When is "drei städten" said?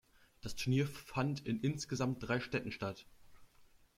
2.27-2.71